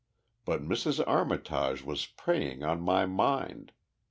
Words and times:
But 0.45 0.63
Mrs. 0.63 1.03
Armitage 1.05 1.83
was 1.83 2.07
preying 2.07 2.63
on 2.63 2.81
my 2.81 3.05
mind. 3.05 3.71